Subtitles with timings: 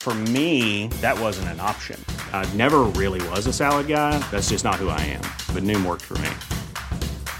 [0.00, 2.02] For me, that wasn't an option.
[2.32, 4.18] I never really was a salad guy.
[4.30, 5.20] That's just not who I am.
[5.54, 6.30] But Noom worked for me.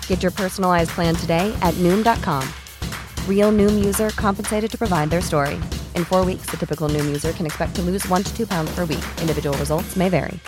[0.06, 2.46] Get your personalized plan today at Noom.com.
[3.26, 5.58] Real Noom user compensated to provide their story.
[5.96, 8.70] In four weeks, the typical Noom user can expect to lose one to two pounds
[8.74, 9.04] per week.
[9.22, 10.38] Individual results may vary.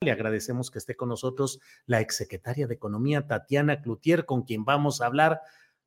[0.00, 5.00] Le agradecemos que esté con nosotros la exsecretaria de Economía, Tatiana Cloutier, con quien vamos
[5.00, 5.42] a hablar.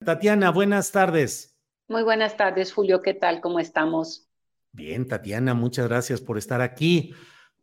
[0.06, 1.55] Tatiana, buenas tardes.
[1.88, 3.02] Muy buenas tardes, Julio.
[3.02, 3.42] ¿Qué tal?
[3.42, 4.28] ¿Cómo estamos?
[4.72, 7.14] Bien, Tatiana, muchas gracias por estar aquí.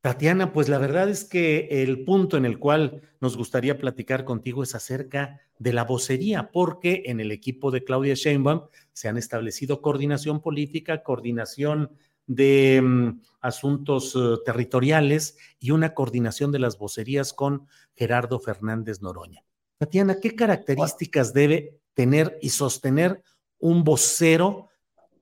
[0.01, 4.63] Tatiana, pues la verdad es que el punto en el cual nos gustaría platicar contigo
[4.63, 9.81] es acerca de la vocería, porque en el equipo de Claudia Sheinbaum se han establecido
[9.81, 11.91] coordinación política, coordinación
[12.27, 19.45] de um, asuntos uh, territoriales y una coordinación de las vocerías con Gerardo Fernández Noroña.
[19.79, 23.23] Tatiana, ¿qué características debe tener y sostener
[23.63, 24.69] un vocero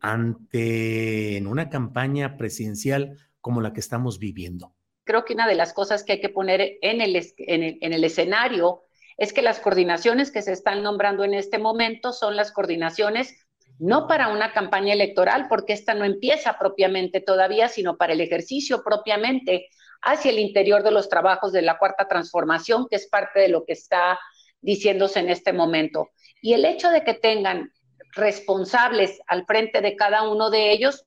[0.00, 4.72] ante una campaña presidencial como la que estamos viviendo?
[5.05, 8.83] Creo que una de las cosas que hay que poner en el, en el escenario
[9.18, 13.36] es que las coordinaciones que se están nombrando en este momento son las coordinaciones
[13.78, 18.83] no para una campaña electoral, porque esta no empieza propiamente todavía, sino para el ejercicio
[18.83, 19.68] propiamente
[20.02, 23.64] hacia el interior de los trabajos de la cuarta transformación, que es parte de lo
[23.64, 24.18] que está
[24.61, 26.11] diciéndose en este momento.
[26.42, 27.73] Y el hecho de que tengan
[28.13, 31.07] responsables al frente de cada uno de ellos,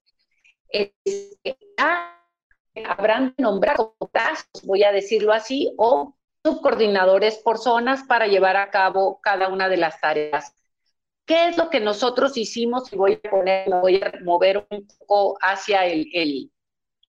[2.86, 3.96] habrán nombrado
[4.64, 9.78] voy a decirlo así, o subcoordinadores por zonas para llevar a cabo cada una de
[9.78, 10.54] las tareas.
[11.26, 12.92] ¿Qué es lo que nosotros hicimos?
[12.92, 16.52] Y voy a poner, voy a mover un poco hacia el, el,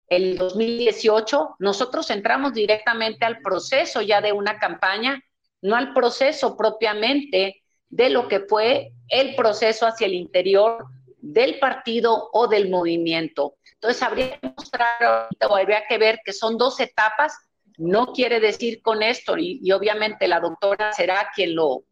[0.07, 1.55] el 2018.
[1.59, 5.21] Nosotros entramos directamente al proceso ya de una campaña,
[5.61, 7.64] no al proceso propiamente
[7.95, 10.85] de lo que fue el proceso hacia el interior
[11.21, 13.55] del partido o del movimiento.
[13.75, 17.33] Entonces, habría que mostrar, habría que ver que son dos etapas.
[17.77, 21.83] No quiere decir con esto, y, obviamente la doctora será quien lo,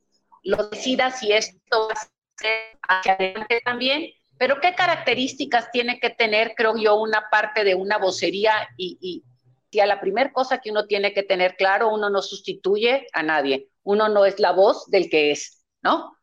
[0.43, 6.09] lo decida si esto va a ser hacia adelante también, pero qué características tiene que
[6.09, 9.23] tener, creo yo, una parte de una vocería y, y,
[9.71, 13.23] y a la primera cosa que uno tiene que tener claro, uno no sustituye a
[13.23, 16.17] nadie, uno no es la voz del que es, ¿no?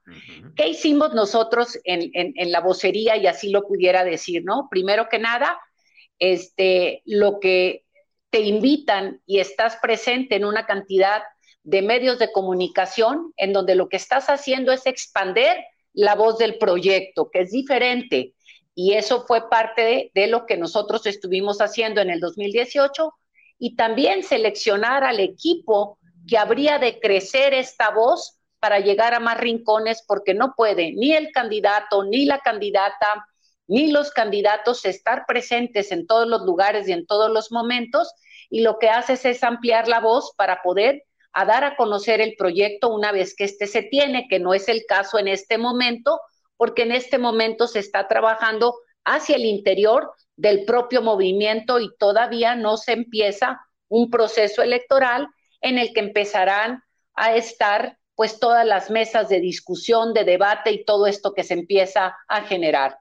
[0.56, 4.66] ¿Qué hicimos nosotros en, en, la vocería y así lo pudiera decir, ¿no?
[4.69, 5.60] Primero que nada,
[6.19, 7.84] este, lo que
[8.31, 11.22] te invitan y estás presente en una cantidad
[11.62, 15.56] de medios de comunicación en donde lo que estás haciendo es expander
[15.93, 18.34] la voz del proyecto, que es diferente.
[18.75, 23.12] Y eso fue parte de, de lo que nosotros estuvimos haciendo en el 2018
[23.59, 29.38] y también seleccionar al equipo que habría de crecer esta voz para llegar a más
[29.38, 33.26] rincones porque no puede ni el candidato, ni la candidata,
[33.66, 38.12] ni los candidatos estar presentes en todos los lugares y en todos los momentos
[38.50, 42.34] y lo que haces es ampliar la voz para poder a dar a conocer el
[42.37, 46.20] proyecto una vez que este se tiene, que no es el caso en este momento,
[46.56, 52.56] porque en este momento se está trabajando hacia el interior del propio movimiento y todavía
[52.56, 55.28] no se empieza un proceso electoral
[55.60, 56.82] en el que empezarán
[57.15, 61.55] a estar pues todas las mesas de discusión, de debate y todo esto que se
[61.55, 62.99] empieza a generar.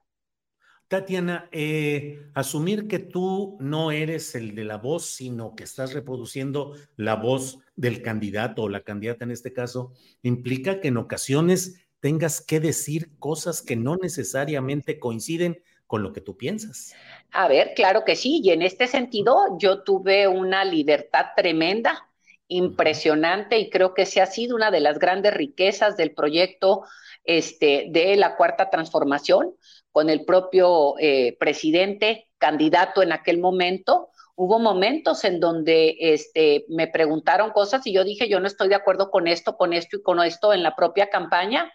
[0.88, 6.74] Tatiana, eh, asumir que tú no eres el de la voz, sino que estás reproduciendo
[6.96, 12.40] la voz del candidato o la candidata en este caso, implica que en ocasiones tengas
[12.40, 16.94] que decir cosas que no necesariamente coinciden con lo que tú piensas.
[17.32, 22.09] A ver, claro que sí, y en este sentido yo tuve una libertad tremenda
[22.50, 26.84] impresionante y creo que ese ha sido una de las grandes riquezas del proyecto
[27.24, 29.56] este, de la cuarta transformación
[29.92, 36.88] con el propio eh, presidente candidato en aquel momento, hubo momentos en donde este, me
[36.88, 40.02] preguntaron cosas y yo dije, yo no estoy de acuerdo con esto, con esto y
[40.02, 41.72] con esto en la propia campaña.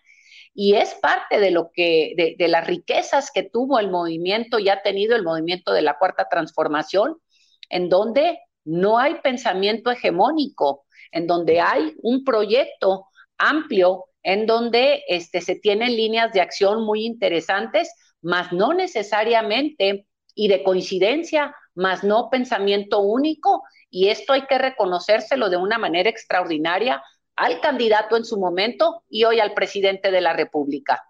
[0.55, 4.83] Y es parte de lo que, de las riquezas que tuvo el movimiento y ha
[4.83, 7.19] tenido el movimiento de la cuarta transformación,
[7.69, 13.07] en donde no hay pensamiento hegemónico, en donde hay un proyecto
[13.39, 20.49] amplio, en donde este, se tienen líneas de acción muy interesantes, mas no necesariamente y
[20.49, 27.03] de coincidencia más no pensamiento único, y esto hay que reconocérselo de una manera extraordinaria
[27.37, 31.03] al candidato en su momento y hoy al presidente de la República.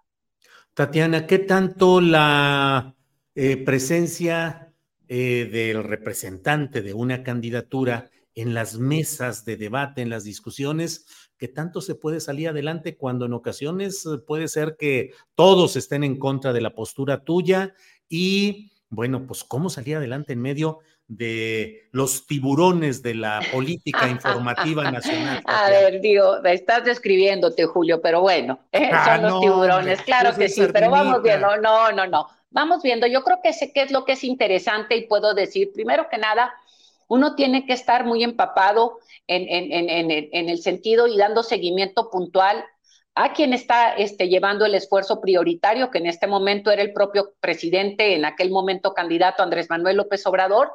[0.73, 2.95] Tatiana, ¿qué tanto la
[3.35, 4.64] eh, presencia
[5.07, 11.05] eh, del representante de una candidatura en las mesas de debate, en las discusiones,
[11.37, 16.17] qué tanto se puede salir adelante cuando en ocasiones puede ser que todos estén en
[16.17, 17.73] contra de la postura tuya
[18.09, 24.89] y bueno, pues cómo salir adelante en medio de los tiburones de la política informativa
[24.91, 25.41] nacional.
[25.45, 30.49] A ver, digo, estás describiéndote, Julio, pero bueno, eh, ah, son los tiburones, claro que
[30.49, 33.91] sí, pero vamos viendo, no, no, no, vamos viendo, yo creo que sé qué es
[33.91, 36.53] lo que es interesante y puedo decir, primero que nada,
[37.09, 42.09] uno tiene que estar muy empapado en, en, en, en el sentido y dando seguimiento
[42.09, 42.63] puntual
[43.13, 47.33] a quien está este, llevando el esfuerzo prioritario, que en este momento era el propio
[47.41, 50.71] presidente, en aquel momento candidato Andrés Manuel López Obrador.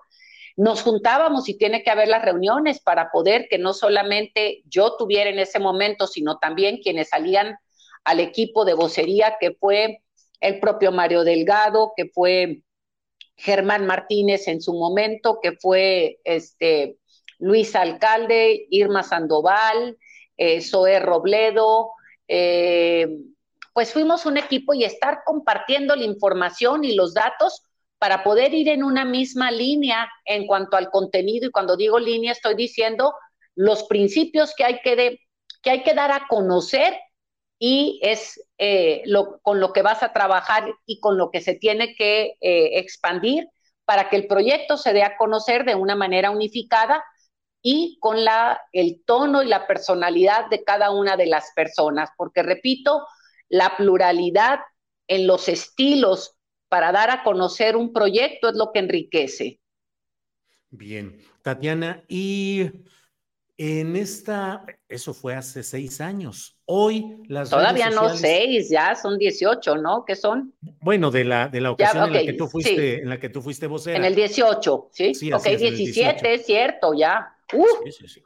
[0.56, 5.30] Nos juntábamos y tiene que haber las reuniones para poder que no solamente yo tuviera
[5.30, 7.56] en ese momento, sino también quienes salían
[8.04, 10.02] al equipo de vocería, que fue
[10.40, 12.62] el propio Mario Delgado, que fue
[13.36, 16.98] Germán Martínez en su momento, que fue este,
[17.38, 19.96] Luis Alcalde, Irma Sandoval,
[20.36, 21.90] eh, Zoé Robledo,
[22.28, 23.08] eh,
[23.72, 27.62] pues fuimos un equipo y estar compartiendo la información y los datos
[27.98, 31.48] para poder ir en una misma línea en cuanto al contenido.
[31.48, 33.14] Y cuando digo línea, estoy diciendo
[33.54, 35.20] los principios que hay que,
[35.62, 36.98] que, hay que dar a conocer
[37.62, 39.04] y es eh,
[39.42, 43.48] con lo que vas a trabajar y con lo que se tiene que eh, expandir
[43.84, 47.04] para que el proyecto se dé a conocer de una manera unificada
[47.62, 52.42] y con la, el tono y la personalidad de cada una de las personas, porque
[52.42, 53.06] repito,
[53.50, 54.60] la pluralidad
[55.06, 56.36] en los estilos
[56.70, 59.60] para dar a conocer un proyecto es lo que enriquece.
[60.70, 62.70] Bien, Tatiana, y
[63.58, 66.56] en esta, eso fue hace seis años.
[66.72, 70.04] Hoy las Todavía no seis, ya son dieciocho, ¿no?
[70.04, 70.54] ¿Qué son?
[70.80, 73.42] Bueno, de la, de la ocasión en la que tú fuiste, en la que tú
[73.42, 73.96] fuiste vocera.
[73.96, 75.12] En el dieciocho, ¿sí?
[75.12, 77.34] sí ok, diecisiete, es cierto, ya.
[77.52, 77.66] ¡Uh!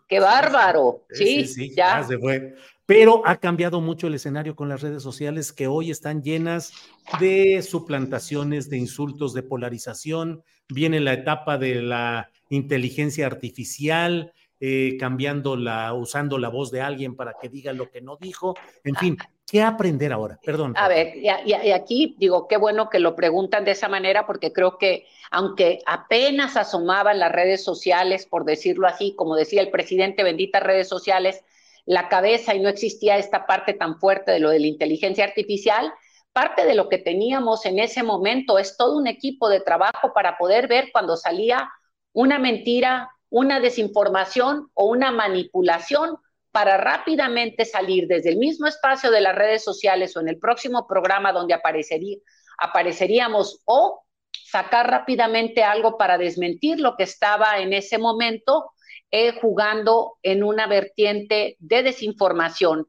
[0.07, 1.07] ¡Qué bárbaro!
[1.09, 2.05] Sí, sí, ya.
[2.05, 2.55] se fue.
[2.85, 6.75] Pero ha cambiado mucho el escenario con las redes sociales que hoy están llenas
[7.19, 10.43] de suplantaciones, de insultos, de polarización.
[10.69, 14.35] Viene la etapa de la inteligencia artificial,
[14.67, 18.55] eh, cambiando la, usando la voz de alguien para que diga lo que no dijo.
[18.83, 20.41] En fin, ¿Qué aprender ahora?
[20.43, 20.73] Perdón.
[20.75, 24.79] A ver, y, aquí digo, qué bueno que lo preguntan de esa manera, porque creo
[24.79, 30.63] que aunque apenas asomaban las redes sociales, por decirlo así, como decía el presidente, benditas
[30.63, 31.45] redes sociales,
[31.85, 35.93] la cabeza y no existía esta parte tan fuerte de lo de la inteligencia artificial,
[36.33, 40.39] parte de lo que teníamos en ese momento es todo un equipo de trabajo para
[40.39, 41.71] poder ver cuando salía
[42.15, 46.19] una mentira, una desinformación o una manipulación
[46.53, 50.87] para rápidamente salir desde el mismo espacio de las redes sociales o en el próximo
[50.87, 52.19] programa donde aparecería,
[52.59, 58.71] apareceríamos o sacar rápidamente algo para desmentir lo que estaba en ese momento
[59.11, 62.87] eh, jugando en una vertiente de desinformación.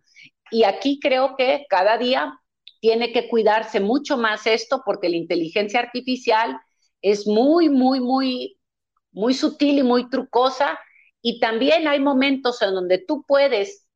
[0.51, 2.39] Y aquí creo que cada día
[2.81, 6.60] tiene que cuidarse mucho más esto porque la inteligencia artificial
[7.01, 8.54] es muy, muy, muy,
[9.15, 10.77] muy sutil y muy trucosa
[11.22, 13.88] y también hay momentos en donde tú puedes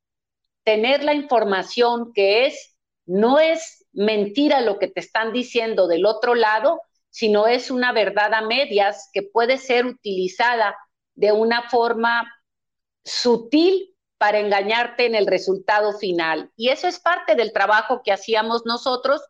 [0.63, 6.35] tener la información que es, no es mentira lo que te están diciendo del otro
[6.35, 10.75] lado, sino es una verdad a medias que puede ser utilizada
[11.15, 12.27] de una forma
[13.03, 16.51] sutil para engañarte en el resultado final.
[16.55, 19.21] Y eso es parte del trabajo que hacíamos nosotros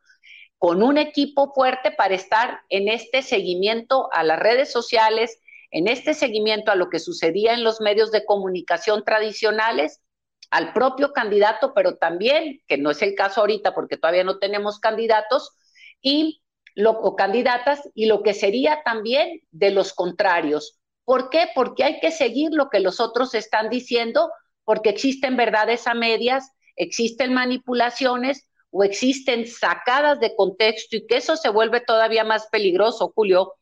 [0.58, 5.39] con un equipo fuerte para estar en este seguimiento a las redes sociales,
[5.72, 10.02] en este seguimiento a lo que sucedía en los medios de comunicación tradicionales,
[10.50, 14.80] al propio candidato, pero también, que no es el caso ahorita porque todavía no tenemos
[14.80, 15.56] candidatos,
[16.02, 16.42] y
[16.76, 20.80] lo, o candidatas, y lo que sería también de los contrarios.
[21.06, 21.50] ¿Por qué?
[21.54, 24.32] Porque hay que seguir lo que los otros están diciendo,
[24.64, 31.36] porque existen verdades a medias, existen manipulaciones o existen sacadas de contexto y que eso
[31.36, 33.54] se vuelve todavía más peligroso, Julio,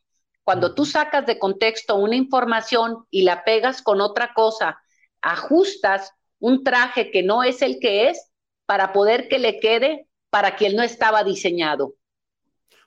[0.48, 4.77] Cuando tú sacas de contexto una información y la pegas con otra cosa,
[5.22, 8.32] ajustas un traje que no es el que es
[8.66, 11.96] para poder que le quede para quien no estaba diseñado.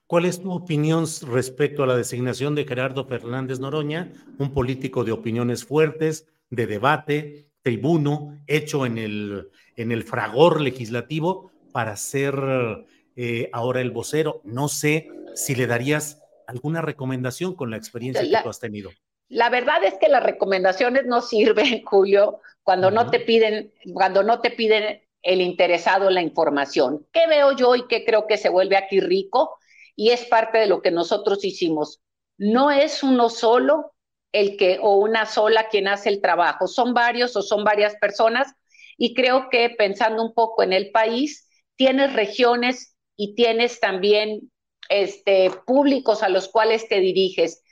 [0.06, 5.12] ¿Cuál es tu opinión respecto a la designación de Gerardo Fernández Noroña, un político de
[5.12, 12.86] opiniones fuertes, de debate, tribuno, hecho en el, en el fragor legislativo para ser
[13.16, 14.40] eh, ahora el vocero?
[14.44, 16.19] No sé si le darías
[16.50, 18.90] alguna recomendación con la experiencia que tú has tenido.
[19.28, 24.40] La verdad es que las recomendaciones no sirven, Julio, cuando no te piden, cuando no
[24.40, 27.06] te piden el interesado la información.
[27.12, 29.58] ¿Qué veo yo y qué creo que se vuelve aquí rico?
[30.00, 32.00] y es parte de lo que nosotros hicimos.
[32.38, 33.92] No es uno solo
[34.32, 38.50] el que o una sola quien hace el trabajo, son varios o son varias personas
[38.96, 44.50] y creo que pensando un poco en el país, tienes regiones y tienes también
[44.90, 47.62] este, públicos a los cuales te diriges.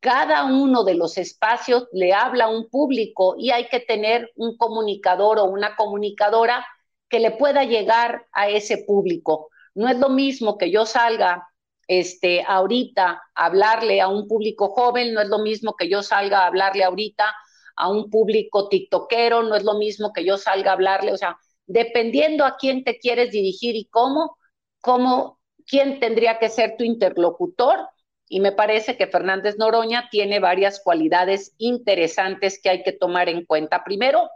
[0.00, 4.58] Cada uno de los espacios le habla a un público y hay que tener un
[4.58, 6.66] comunicador o una comunicadora
[7.08, 9.48] que le pueda llegar a ese público.
[9.74, 11.48] No es lo mismo que yo salga
[11.86, 16.46] este, ahorita hablarle a un público joven, no es lo mismo que yo salga a
[16.46, 17.34] hablarle ahorita
[17.76, 21.38] a un público tiktokero, no es lo mismo que yo salga a hablarle, o sea,
[21.66, 24.38] dependiendo a quién te quieres dirigir y cómo,
[24.80, 25.33] cómo,
[25.66, 27.88] quién tendría que ser tu interlocutor.
[28.28, 33.44] Y me parece que Fernández Noroña tiene varias cualidades interesantes que hay que tomar en
[33.44, 33.84] cuenta.
[33.84, 34.30] Primero,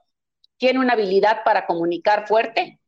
[0.58, 2.78] tiene una habilidad para comunicar fuerte,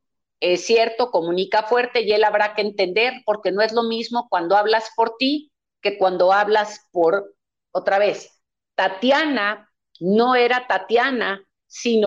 [0.40, 4.56] es cierto, comunica fuerte y él habrá que entender porque no es lo mismo cuando
[4.56, 7.34] hablas por ti que cuando hablas por
[7.72, 8.42] otra vez.
[8.74, 9.70] Tatiana
[10.00, 12.06] no era Tatiana, sino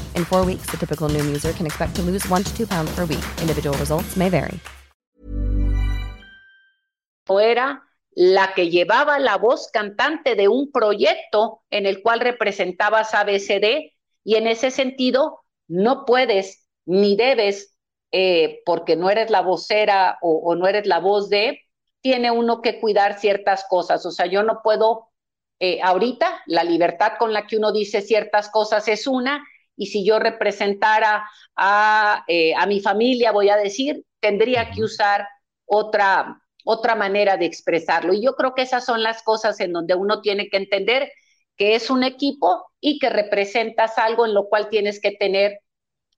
[0.15, 2.91] In four weeks, the typical Noom user can expect to lose one to two pounds
[2.95, 3.23] per week.
[3.39, 4.59] Individual results may vary.
[7.25, 13.93] Fuera la que llevaba la voz cantante de un proyecto en el cual representabas ABCD
[14.23, 17.77] y en ese sentido no puedes ni debes,
[18.11, 21.61] eh, porque no eres la vocera o, no eres la voz de,
[22.01, 24.05] tiene uno que cuidar ciertas cosas.
[24.05, 25.09] O sea, yo no puedo,
[25.59, 29.43] eh, ahorita la libertad con la que uno dice ciertas cosas es una,
[29.81, 35.27] y si yo representara a, eh, a mi familia, voy a decir, tendría que usar
[35.65, 38.13] otra, otra manera de expresarlo.
[38.13, 41.11] Y yo creo que esas son las cosas en donde uno tiene que entender
[41.57, 45.61] que es un equipo y que representas algo en lo cual tienes que tener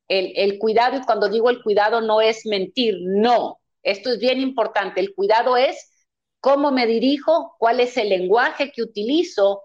[0.09, 0.97] el, el cuidado.
[0.97, 3.61] Y cuando digo el cuidado no es mentir, no.
[3.81, 4.99] Esto es bien importante.
[4.99, 6.05] El cuidado es
[6.41, 9.63] cómo me dirijo, cuál es el lenguaje que utilizo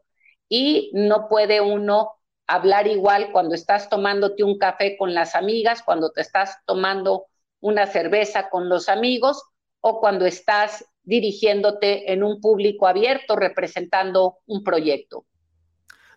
[0.48, 2.17] y no puede uno
[2.48, 7.26] hablar igual cuando estás tomándote un café con las amigas, cuando te estás tomando
[7.60, 9.42] una cerveza con los amigos
[9.80, 15.24] o cuando estás dirigiéndote en un público abierto representando un proyecto.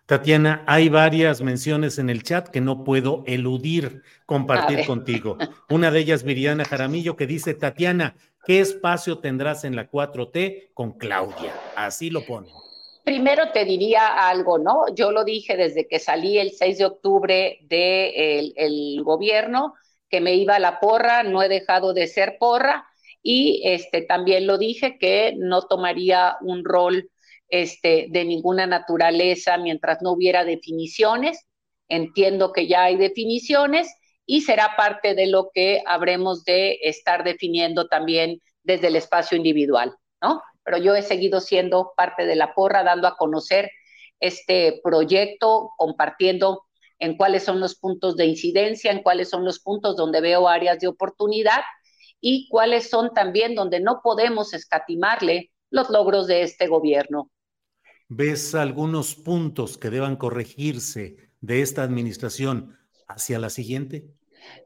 [0.06, 5.38] Tatiana, hay varias menciones en el chat que no puedo eludir compartir contigo.
[5.70, 10.98] Una de ellas, Viriana Jaramillo, que dice, Tatiana, ¿qué espacio tendrás en la 4T con
[10.98, 11.52] Claudia?
[11.76, 12.48] Así lo pone.
[13.04, 14.84] Primero te diría algo, ¿no?
[14.94, 19.74] Yo lo dije desde que salí el 6 de octubre del el gobierno,
[20.08, 22.86] que me iba a la porra, no he dejado de ser porra
[23.22, 27.10] y este, también lo dije que no tomaría un rol
[27.48, 31.46] este, de ninguna naturaleza mientras no hubiera definiciones.
[31.88, 33.94] Entiendo que ya hay definiciones
[34.26, 39.94] y será parte de lo que habremos de estar definiendo también desde el espacio individual,
[40.20, 40.40] ¿no?
[40.64, 43.70] Pero yo he seguido siendo parte de la porra, dando a conocer
[44.20, 46.64] este proyecto, compartiendo
[46.98, 50.78] en cuáles son los puntos de incidencia, en cuáles son los puntos donde veo áreas
[50.78, 51.62] de oportunidad
[52.20, 57.30] y cuáles son también donde no podemos escatimarle los logros de este gobierno.
[58.08, 62.78] ¿Ves algunos puntos que deban corregirse de esta administración
[63.08, 64.14] hacia la siguiente?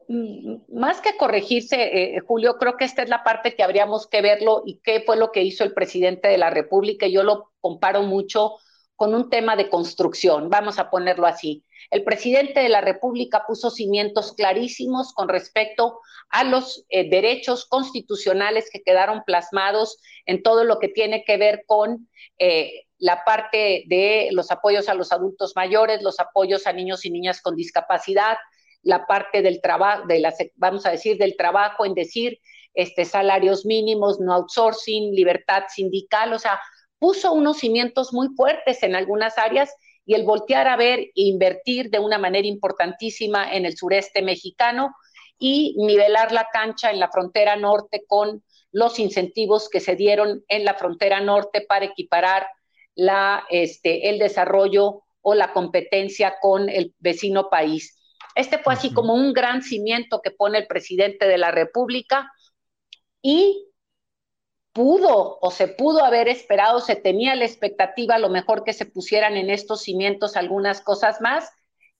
[0.07, 4.21] Mm, más que corregirse, eh, Julio, creo que esta es la parte que habríamos que
[4.21, 7.07] verlo y qué fue lo que hizo el presidente de la República.
[7.07, 8.55] Yo lo comparo mucho
[8.95, 11.63] con un tema de construcción, vamos a ponerlo así.
[11.91, 18.69] El presidente de la República puso cimientos clarísimos con respecto a los eh, derechos constitucionales
[18.71, 24.29] que quedaron plasmados en todo lo que tiene que ver con eh, la parte de
[24.31, 28.37] los apoyos a los adultos mayores, los apoyos a niños y niñas con discapacidad,
[28.83, 30.23] la parte del trabajo, de
[30.55, 32.39] vamos a decir, del trabajo en decir
[32.73, 36.59] este, salarios mínimos, no outsourcing, libertad sindical, o sea,
[36.99, 39.73] puso unos cimientos muy fuertes en algunas áreas
[40.05, 44.95] y el voltear a ver e invertir de una manera importantísima en el sureste mexicano
[45.37, 50.65] y nivelar la cancha en la frontera norte con los incentivos que se dieron en
[50.65, 52.47] la frontera norte para equiparar
[52.95, 57.96] la, este, el desarrollo o la competencia con el vecino país.
[58.37, 62.31] Este fue así como un gran cimiento que pone el presidente de la República
[63.19, 63.67] y
[64.73, 68.85] pudo o se pudo haber esperado, se tenía la expectativa a lo mejor que se
[68.85, 71.49] pusieran en estos cimientos algunas cosas más,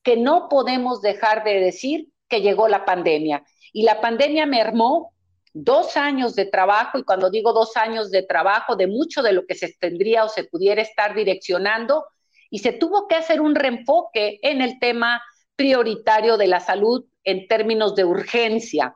[0.03, 3.44] que no podemos dejar de decir que llegó la pandemia.
[3.74, 5.15] Y la pandemia mermó
[5.53, 9.48] dos años de trabajo, y cuando digo dos años de trabajo, de mucho de lo
[9.48, 12.06] que se tendría o se pudiera estar direccionando,
[12.51, 15.20] y se tuvo que hacer un reenfoque en el tema
[15.57, 18.95] prioritario de la salud en términos de urgencia.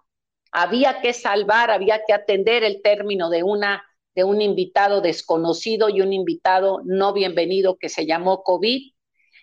[0.54, 3.84] Había que salvar, había que atender el término de una
[4.16, 8.94] de un invitado desconocido y un invitado no bienvenido que se llamó COVID.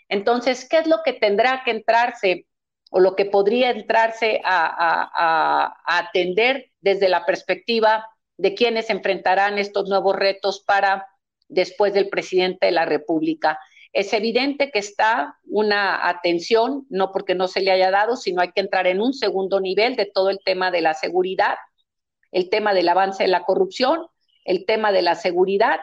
[0.08, 2.46] Entonces, ¿qué es lo que tendrá que entrarse
[2.90, 8.06] o lo que podría entrarse a, a atender desde la perspectiva
[8.36, 11.06] de quienes enfrentarán estos nuevos retos para
[11.48, 13.58] después del presidente de la República?
[13.92, 18.52] Es evidente que está una atención, no porque no se le haya dado, sino hay
[18.52, 21.56] que entrar en un segundo nivel de todo el tema de la seguridad,
[22.30, 24.06] el tema del avance de la corrupción,
[24.44, 25.80] el tema de la seguridad.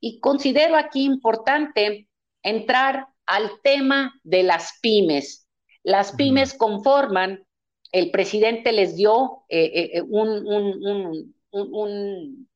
[0.00, 2.08] Y considero aquí importante
[2.42, 5.48] entrar al tema de las pymes.
[5.82, 7.44] Las pymes conforman,
[7.92, 12.47] el presidente les dio eh, eh, eh, un, un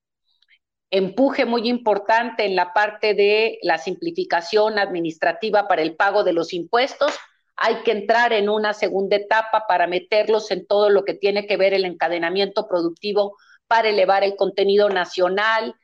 [0.93, 6.53] empuje muy importante en la parte de la simplificación administrativa para el pago de los
[6.53, 7.19] impuestos.
[7.57, 11.57] Hay que entrar en una segunda etapa para meterlos en todo lo que tiene que
[11.57, 15.75] ver el encadenamiento productivo para elevar el contenido nacional,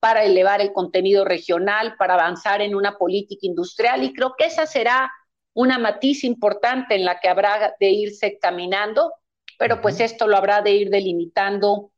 [0.00, 4.02] para elevar el contenido regional, para avanzar en una política industrial.
[4.02, 5.12] Y creo que esa será
[5.54, 9.12] una matiz importante en la que habrá de irse caminando,
[9.60, 11.92] pero pues esto lo habrá de ir delimitando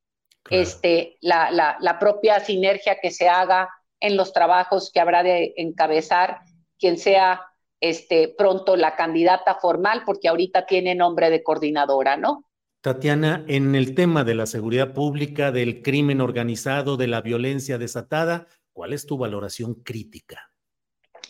[0.51, 3.68] este, la, la, propia sinergia que se haga
[4.01, 6.38] en los trabajos que habrá de encabezar
[6.79, 7.42] quien sea
[7.81, 12.44] este, pronto la candidata formal, porque ahorita tiene nombre de coordinadora, ¿no?
[12.81, 18.46] Tatiana, en el tema de la seguridad pública, del crimen organizado, de la violencia desatada,
[18.72, 20.53] ¿cuál es tu valoración crítica?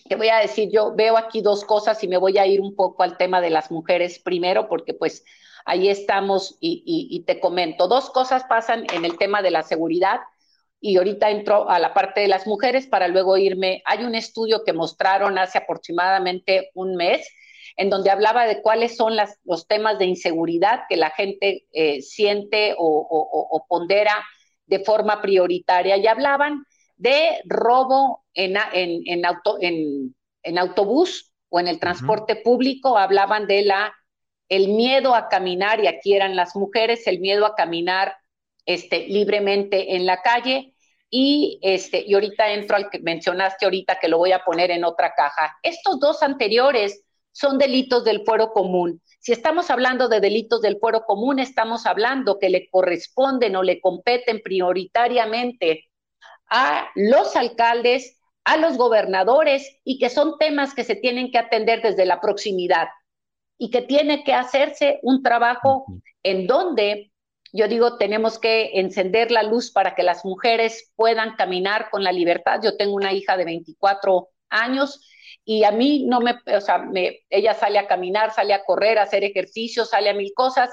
[0.08, 2.74] Te voy a decir, yo veo aquí dos cosas y me voy a ir un
[2.74, 5.24] poco al tema de las mujeres primero, porque pues
[5.64, 7.88] ahí estamos y, te comento.
[7.88, 10.20] Dos cosas pasan en el tema de la seguridad
[10.80, 13.82] y ahorita entro a la parte de las mujeres para luego irme.
[13.84, 17.28] Hay un estudio que mostraron hace aproximadamente un mes
[17.76, 22.74] en donde hablaba de cuáles son los temas de inseguridad que la gente eh, siente
[22.76, 24.14] o, pondera
[24.66, 26.64] de forma prioritaria y hablaban
[26.96, 33.94] de robo en, en, auto, en, autobús o en el transporte público, hablaban de la
[34.48, 38.16] el miedo a caminar, y aquí eran las mujeres, el miedo a caminar
[38.66, 40.74] este, libremente en la calle.
[41.10, 44.84] Y, este, y ahorita entro al que mencionaste ahorita, que lo voy a poner en
[44.84, 45.56] otra caja.
[45.62, 49.00] Estos dos anteriores son delitos del fuero común.
[49.20, 53.80] Si estamos hablando de delitos del fuero común, estamos hablando que le corresponden o le
[53.80, 55.84] competen prioritariamente
[56.50, 61.82] a los alcaldes, a los gobernadores y que son temas que se tienen que atender
[61.82, 62.88] desde la proximidad
[63.58, 65.84] y que tiene que hacerse un trabajo
[66.22, 67.12] en donde,
[67.52, 72.12] yo digo, tenemos que encender la luz para que las mujeres puedan caminar con la
[72.12, 72.60] libertad.
[72.62, 75.00] Yo tengo una hija de 24 años
[75.44, 78.98] y a mí no me, o sea, me, ella sale a caminar, sale a correr,
[78.98, 80.70] a hacer ejercicio, sale a mil cosas.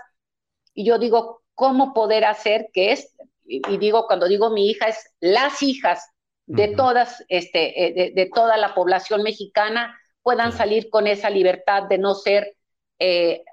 [0.73, 5.11] Y yo digo, ¿cómo poder hacer que es, y digo, cuando digo mi hija, es
[5.19, 6.07] las hijas
[6.47, 11.97] de todas, este, eh, de, toda la población mexicana puedan salir con esa libertad de
[11.97, 12.55] no ser
[12.99, 13.43] eh,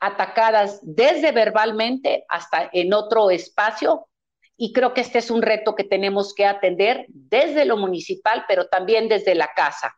[0.00, 4.06] atacadas desde verbalmente hasta en otro espacio
[4.56, 8.68] y creo que este es un reto que tenemos que atender desde lo municipal, pero
[8.68, 9.96] también desde la casa.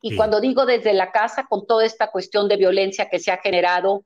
[0.00, 3.38] Y cuando digo desde la casa, con toda esta cuestión de violencia que se ha
[3.38, 4.04] generado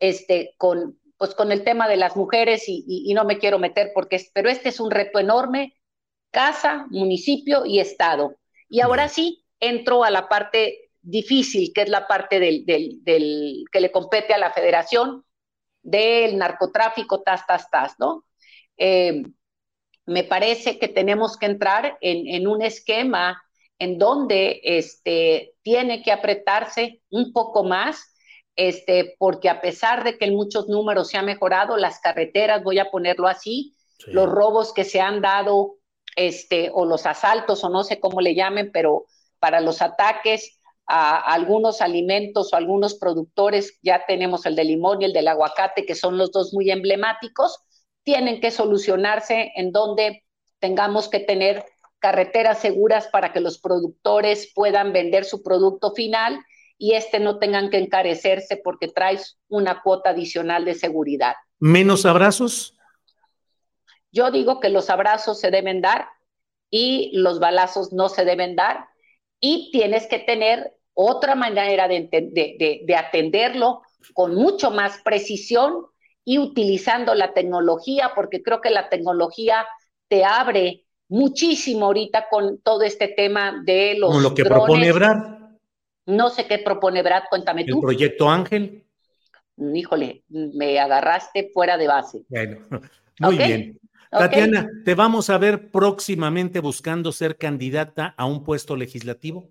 [0.00, 4.20] este, con, pues, con el tema de las mujeres, y, no me quiero meter porque,
[4.34, 5.74] pero este es un reto enorme,
[6.30, 8.36] casa, municipio y Estado.
[8.68, 13.80] Y ahora sí, entro a la parte difícil, que es la parte del, del, que
[13.80, 15.24] le compete a la federación
[15.82, 18.24] del narcotráfico, tas, tas, tas, ¿no?
[18.76, 19.22] Eh,
[20.04, 23.42] me parece que tenemos que entrar en, un esquema
[23.78, 28.14] en donde este, tiene que apretarse un poco más,
[28.56, 32.78] este, porque a pesar de que en muchos números se ha mejorado, las carreteras, voy
[32.78, 35.76] a ponerlo así, los robos que se han dado,
[36.16, 39.06] este, o los asaltos, o no sé cómo le llamen, pero
[39.38, 40.57] para los ataques
[40.88, 45.84] a algunos alimentos o algunos productores, ya tenemos el de limón y el del aguacate,
[45.84, 47.60] que son los dos muy emblemáticos,
[48.04, 50.24] tienen que solucionarse en donde
[50.60, 51.62] tengamos que tener
[51.98, 56.40] carreteras seguras para que los productores puedan vender su producto final
[56.78, 61.34] y este no tengan que encarecerse porque traes una cuota adicional de seguridad.
[61.58, 62.76] ¿Menos abrazos?
[64.10, 66.08] Yo digo que los abrazos se deben dar
[66.70, 68.86] y los balazos no se deben dar
[69.40, 73.82] y tienes que tener otra manera de, de, de atenderlo
[74.14, 75.86] con mucho más precisión
[76.24, 79.64] y utilizando la tecnología, porque creo que la tecnología
[80.08, 84.10] te abre muchísimo ahorita con todo este tema de los.
[84.10, 85.38] Como lo que propone Brad.
[86.06, 87.76] No sé qué propone Brad, cuéntame tú.
[87.76, 88.84] El proyecto Ángel.
[89.56, 92.24] Híjole, me agarraste fuera de base.
[92.28, 92.58] Bueno,
[93.20, 93.78] muy bien.
[94.10, 99.50] Tatiana, ¿te vamos a ver próximamente buscando ser candidata a un puesto legislativo?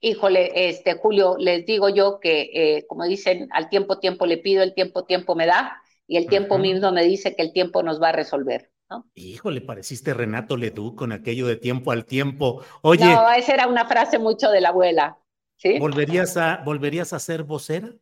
[0.00, 4.62] Híjole, este Julio, les digo yo que, eh, como dicen, al tiempo, tiempo le pido,
[4.62, 8.00] el tiempo, tiempo me da, y el tiempo mismo me dice que el tiempo nos
[8.00, 8.70] va a resolver.
[8.88, 9.06] ¿no?
[9.14, 12.62] Híjole, pareciste Renato Leduc con aquello de tiempo al tiempo.
[12.82, 13.04] Oye.
[13.04, 15.18] No, esa era una frase mucho de la abuela.
[15.56, 15.78] ¿sí?
[15.78, 17.92] ¿Volverías a, ¿volverías a ser vocera?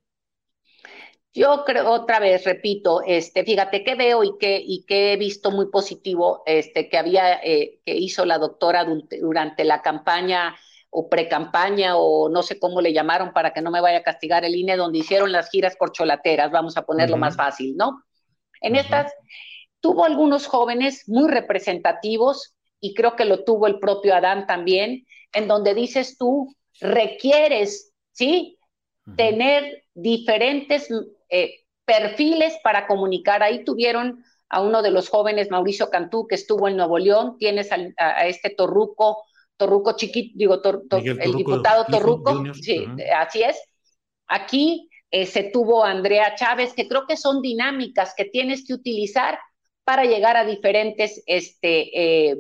[1.32, 5.50] Yo creo, otra vez, repito, este, fíjate que veo y que, y que he visto
[5.50, 8.86] muy positivo, este, que había, eh, que hizo la doctora
[9.20, 10.56] durante la campaña
[10.98, 14.46] o pre-campaña o no sé cómo le llamaron para que no me vaya a castigar
[14.46, 18.02] el INE, donde hicieron las giras corcholateras, vamos a ponerlo más fácil, ¿no?
[18.62, 19.12] En estas
[19.80, 25.48] tuvo algunos jóvenes muy representativos y creo que lo tuvo el propio Adán también, en
[25.48, 28.58] donde dices tú, requieres, ¿sí?
[29.16, 30.88] Tener diferentes
[31.28, 33.42] eh, perfiles para comunicar.
[33.42, 37.68] Ahí tuvieron a uno de los jóvenes, Mauricio Cantú, que estuvo en Nuevo León, tienes
[37.70, 39.26] a este Torruco
[39.56, 40.60] Torruco chiquito, digo,
[41.00, 43.56] el diputado Torruco, sí, así es.
[44.26, 49.38] Aquí eh, se tuvo Andrea Chávez, que creo que son dinámicas que tienes que utilizar
[49.84, 52.36] para llegar a diferentes, este, eh,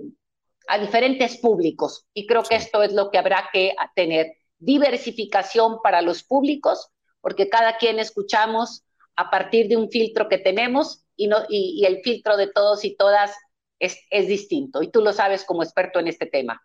[0.66, 2.06] a diferentes públicos.
[2.12, 6.88] Y creo que esto es lo que habrá que tener, diversificación para los públicos,
[7.20, 12.00] porque cada quien escuchamos a partir de un filtro que tenemos y, no, y, el
[12.02, 13.34] filtro de todos y todas
[13.78, 14.82] es, es distinto.
[14.82, 16.60] Y tú lo sabes como experto en este tema.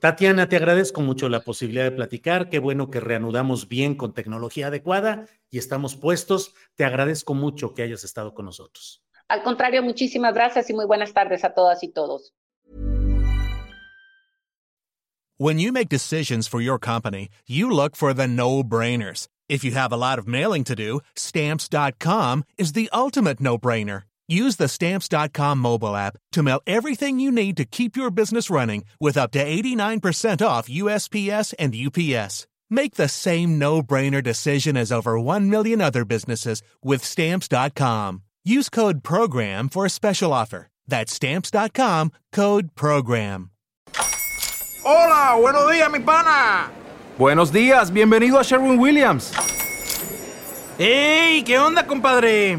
[0.00, 2.50] Tatiana, te agradezco mucho la posibilidad de platicar.
[2.50, 6.54] Qué bueno que reanudamos bien con tecnología adecuada y estamos puestos.
[6.76, 9.02] Te agradezco mucho que hayas estado con nosotros.
[9.26, 12.32] Al contrario, muchísimas gracias y muy buenas tardes a todas y todos.
[15.36, 19.28] When you make decisions for your company, you look for the no-brainers.
[19.48, 24.07] If you have a lot of mailing to do, stamps.com is the ultimate no-brainer.
[24.28, 28.84] Use the Stamps.com mobile app to mail everything you need to keep your business running
[29.00, 32.46] with up to 89% off USPS and UPS.
[32.68, 38.22] Make the same no brainer decision as over 1 million other businesses with Stamps.com.
[38.44, 40.68] Use code PROGRAM for a special offer.
[40.86, 43.50] That's Stamps.com code PROGRAM.
[44.84, 46.70] Hola, buenos días, mi pana.
[47.18, 49.32] Buenos días, bienvenido a Sherwin Williams.
[50.78, 51.42] ¡Ey!
[51.44, 52.58] ¿Qué onda, compadre?